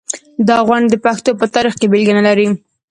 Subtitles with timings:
[0.47, 2.47] دا غونډ د پښتو په تاریخ کې بېلګه نلري.